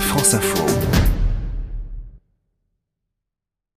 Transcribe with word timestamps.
France 0.00 0.34
Info. 0.34 0.95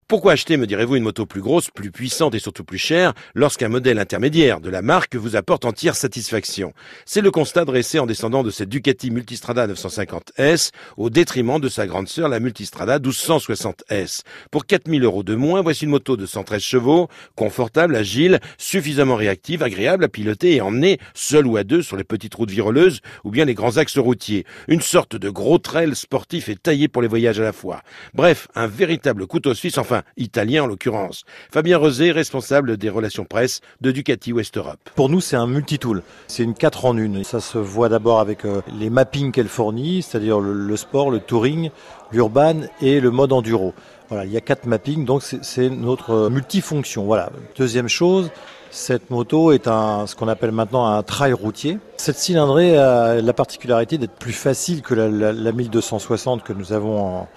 Pourquoi 0.09 0.31
acheter, 0.31 0.57
me 0.57 0.65
direz-vous, 0.65 0.95
une 0.95 1.03
moto 1.03 1.27
plus 1.27 1.39
grosse, 1.39 1.69
plus 1.69 1.91
puissante 1.91 2.33
et 2.33 2.39
surtout 2.39 2.63
plus 2.63 2.79
chère 2.79 3.13
lorsqu'un 3.35 3.69
modèle 3.69 3.99
intermédiaire 3.99 4.59
de 4.59 4.71
la 4.71 4.81
marque 4.81 5.15
vous 5.15 5.35
apporte 5.35 5.65
entière 5.65 5.95
satisfaction? 5.95 6.73
C'est 7.05 7.21
le 7.21 7.29
constat 7.29 7.63
dressé 7.63 7.99
en 7.99 8.07
descendant 8.07 8.41
de 8.41 8.49
cette 8.49 8.69
Ducati 8.69 9.11
Multistrada 9.11 9.67
950S 9.67 10.71
au 10.97 11.11
détriment 11.11 11.59
de 11.59 11.69
sa 11.69 11.85
grande 11.85 12.07
sœur, 12.07 12.27
la 12.27 12.39
Multistrada 12.39 12.97
1260S. 12.97 14.23
Pour 14.49 14.65
4000 14.65 15.03
euros 15.03 15.21
de 15.21 15.35
moins, 15.35 15.61
voici 15.61 15.83
une 15.83 15.91
moto 15.91 16.17
de 16.17 16.25
113 16.25 16.59
chevaux, 16.59 17.07
confortable, 17.35 17.95
agile, 17.95 18.39
suffisamment 18.57 19.15
réactive, 19.15 19.61
agréable 19.61 20.05
à 20.05 20.09
piloter 20.09 20.55
et 20.55 20.61
emmener 20.61 20.97
seul 21.13 21.45
ou 21.45 21.55
à 21.55 21.63
deux 21.63 21.83
sur 21.83 21.97
les 21.97 22.03
petites 22.03 22.33
routes 22.33 22.49
viroleuses 22.49 23.01
ou 23.25 23.29
bien 23.29 23.45
les 23.45 23.53
grands 23.53 23.77
axes 23.77 23.99
routiers. 23.99 24.47
Une 24.69 24.81
sorte 24.81 25.15
de 25.15 25.29
gros 25.29 25.59
trail 25.59 25.95
sportif 25.95 26.49
et 26.49 26.55
taillé 26.55 26.87
pour 26.87 27.03
les 27.03 27.07
voyages 27.07 27.39
à 27.39 27.43
la 27.43 27.53
fois. 27.53 27.83
Bref, 28.15 28.47
un 28.55 28.65
véritable 28.65 29.27
couteau 29.27 29.53
suisse, 29.53 29.77
enfin 29.77 29.98
italien 30.17 30.63
en 30.63 30.67
l'occurrence. 30.67 31.23
Fabien 31.51 31.77
Rosé, 31.77 32.11
responsable 32.11 32.77
des 32.77 32.89
relations 32.89 33.25
presse 33.25 33.61
de 33.81 33.91
Ducati 33.91 34.33
West 34.33 34.57
Europe. 34.57 34.79
Pour 34.95 35.09
nous, 35.09 35.21
c'est 35.21 35.35
un 35.35 35.47
multitool. 35.47 36.03
C'est 36.27 36.43
une 36.43 36.53
4 36.53 36.85
en 36.85 36.97
une. 36.97 37.23
Ça 37.23 37.39
se 37.39 37.57
voit 37.57 37.89
d'abord 37.89 38.19
avec 38.19 38.45
euh, 38.45 38.61
les 38.77 38.89
mappings 38.89 39.31
qu'elle 39.31 39.47
fournit, 39.47 40.01
c'est-à-dire 40.01 40.39
le, 40.39 40.77
sport, 40.77 41.11
le 41.11 41.19
touring, 41.19 41.69
l'urban 42.11 42.61
et 42.81 42.99
le 42.99 43.11
mode 43.11 43.33
enduro. 43.33 43.73
Voilà, 44.09 44.25
il 44.25 44.31
y 44.31 44.37
a 44.37 44.41
quatre 44.41 44.65
mappings, 44.65 45.05
donc 45.05 45.21
c'est 45.23 45.69
notre 45.69 46.11
euh, 46.11 46.29
multifonction. 46.29 47.05
Voilà. 47.05 47.29
Deuxième 47.55 47.87
chose, 47.87 48.31
cette 48.71 49.09
moto 49.09 49.51
est 49.51 49.67
un, 49.67 50.07
ce 50.07 50.15
qu'on 50.15 50.27
appelle 50.27 50.51
maintenant 50.51 50.87
un 50.87 51.03
trail 51.03 51.33
routier. 51.33 51.77
Cette 51.97 52.17
cylindrée 52.17 52.77
a 52.77 53.21
la 53.21 53.33
particularité 53.33 53.97
d'être 53.97 54.15
plus 54.15 54.33
facile 54.33 54.81
que 54.81 54.93
la, 54.93 55.31
la 55.31 55.51
1260 55.51 56.43
que 56.43 56.53
nous 56.53 56.73
avons 56.73 56.99
en, 56.99 57.27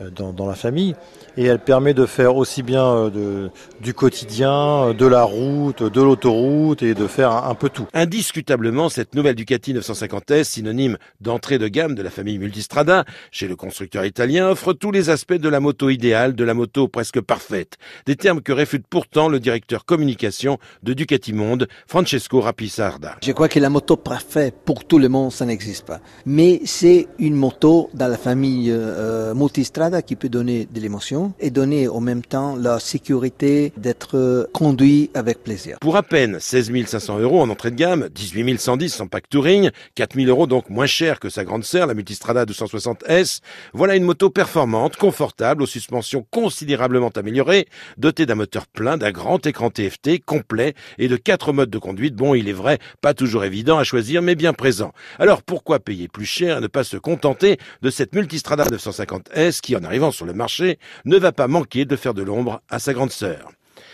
euh, 0.00 0.10
dans, 0.10 0.46
la 0.46 0.54
famille 0.54 0.94
et 1.36 1.44
elle 1.44 1.58
permet 1.58 1.92
de 1.92 2.06
faire 2.06 2.36
aussi 2.36 2.62
bien 2.62 2.84
euh, 2.84 3.10
de, 3.10 3.50
du 3.80 3.92
quotidien, 3.92 4.52
euh, 4.52 4.92
de 4.94 5.06
la 5.06 5.22
route, 5.22 5.82
de 5.82 6.00
l'autoroute 6.00 6.82
et 6.82 6.94
de 6.94 7.06
faire 7.06 7.32
un, 7.32 7.54
peu 7.54 7.68
tout. 7.68 7.86
Indiscutablement, 7.92 8.88
cette 8.88 9.14
nouvelle 9.14 9.34
Ducati 9.34 9.74
950S, 9.74 10.44
synonyme 10.44 10.96
d'entrée 11.20 11.58
de 11.58 11.68
gamme 11.68 11.94
de 11.94 12.02
la 12.02 12.10
famille 12.10 12.38
Multistrada 12.38 13.04
chez 13.30 13.48
le 13.48 13.56
constructeur 13.56 14.04
italien, 14.04 14.48
offre 14.48 14.72
tous 14.72 14.92
les 14.92 15.10
aspects 15.10 15.34
de 15.34 15.48
la 15.48 15.60
moto 15.60 15.90
idéale, 15.90 16.34
de 16.34 16.44
la 16.44 16.54
moto 16.54 16.88
presque 16.88 17.20
parfaite. 17.20 17.76
Des 18.06 18.16
termes 18.16 18.40
que 18.40 18.52
réfute 18.52 18.86
pourtant 18.88 19.28
le 19.28 19.40
directeur 19.40 19.84
communication 19.84 20.58
de 20.82 20.94
Ducati 20.94 21.32
Monde, 21.32 21.68
Francesco 21.86 22.40
Rapisarda. 22.40 23.16
Je 23.22 23.32
crois 23.32 23.48
que 23.48 23.60
la 23.60 23.70
moto 23.70 23.96
parfaite 23.96 24.54
pour 24.64 24.84
tout 24.84 24.98
le 24.98 25.08
monde, 25.08 25.32
ça 25.32 25.44
n'existe 25.44 25.86
pas. 25.86 26.00
Mais 26.24 26.60
c'est 26.64 27.08
une 27.18 27.34
moto 27.34 27.90
dans 27.94 28.08
la 28.08 28.16
famille 28.16 28.70
euh, 28.70 29.34
Multistrada 29.34 29.81
qui 29.90 30.16
peut 30.16 30.28
donner 30.28 30.68
de 30.72 30.80
l'émotion 30.80 31.32
et 31.40 31.50
donner 31.50 31.88
en 31.88 32.00
même 32.00 32.22
temps 32.22 32.54
la 32.56 32.78
sécurité 32.78 33.72
d'être 33.76 34.48
conduit 34.52 35.10
avec 35.14 35.42
plaisir. 35.42 35.78
Pour 35.80 35.96
à 35.96 36.02
peine 36.02 36.38
16 36.38 36.70
500 36.86 37.18
euros 37.18 37.40
en 37.40 37.50
entrée 37.50 37.70
de 37.70 37.76
gamme, 37.76 38.08
18 38.14 38.60
110 38.60 38.88
sans 38.90 39.06
pack 39.08 39.28
touring, 39.28 39.70
4 39.96 40.14
000 40.16 40.28
euros 40.28 40.46
donc 40.46 40.70
moins 40.70 40.86
cher 40.86 41.18
que 41.18 41.28
sa 41.28 41.44
grande 41.44 41.64
sœur, 41.64 41.86
la 41.86 41.94
Multistrada 41.94 42.44
260S, 42.44 43.40
voilà 43.72 43.96
une 43.96 44.04
moto 44.04 44.30
performante, 44.30 44.96
confortable, 44.96 45.62
aux 45.62 45.66
suspensions 45.66 46.24
considérablement 46.30 47.10
améliorées, 47.16 47.66
dotée 47.98 48.26
d'un 48.26 48.36
moteur 48.36 48.66
plein, 48.66 48.96
d'un 48.96 49.10
grand 49.10 49.44
écran 49.46 49.70
TFT 49.70 50.24
complet 50.24 50.74
et 50.98 51.08
de 51.08 51.16
quatre 51.16 51.52
modes 51.52 51.70
de 51.70 51.78
conduite. 51.78 52.14
Bon, 52.14 52.34
il 52.34 52.48
est 52.48 52.52
vrai, 52.52 52.78
pas 53.00 53.14
toujours 53.14 53.44
évident 53.44 53.78
à 53.78 53.84
choisir, 53.84 54.22
mais 54.22 54.34
bien 54.34 54.52
présent. 54.52 54.92
Alors 55.18 55.42
pourquoi 55.42 55.80
payer 55.80 56.08
plus 56.08 56.26
cher 56.26 56.58
et 56.58 56.60
ne 56.60 56.66
pas 56.66 56.84
se 56.84 56.96
contenter 56.96 57.58
de 57.82 57.90
cette 57.90 58.14
Multistrada 58.14 58.64
950S 58.64 59.60
en 59.76 59.84
arrivant 59.84 60.10
sur 60.10 60.26
le 60.26 60.32
marché, 60.32 60.78
ne 61.04 61.16
va 61.16 61.32
pas 61.32 61.48
manquer 61.48 61.84
de 61.84 61.96
faire 61.96 62.14
de 62.14 62.22
l'ombre 62.22 62.62
à 62.68 62.78
sa 62.78 62.92
grande 62.92 63.12
sœur. 63.12 63.52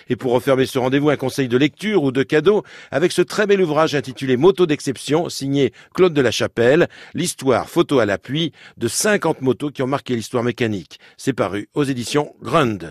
Et 0.08 0.16
pour 0.16 0.32
refermer 0.32 0.66
ce 0.66 0.78
rendez-vous, 0.78 1.10
un 1.10 1.16
conseil 1.16 1.48
de 1.48 1.56
lecture 1.56 2.02
ou 2.02 2.12
de 2.12 2.22
cadeau 2.22 2.62
avec 2.90 3.12
ce 3.12 3.22
très 3.22 3.46
bel 3.46 3.60
ouvrage 3.60 3.94
intitulé 3.94 4.36
Moto 4.36 4.66
d'exception, 4.66 5.28
signé 5.28 5.72
Claude 5.94 6.14
de 6.14 6.20
la 6.20 6.30
Chapelle, 6.30 6.88
l'histoire 7.14 7.68
photo 7.68 7.98
à 7.98 8.06
l'appui 8.06 8.52
de 8.76 8.88
50 8.88 9.42
motos 9.42 9.70
qui 9.70 9.82
ont 9.82 9.86
marqué 9.86 10.16
l'histoire 10.16 10.44
mécanique. 10.44 10.98
C'est 11.16 11.32
paru 11.32 11.68
aux 11.74 11.84
éditions 11.84 12.34
Grund. 12.42 12.86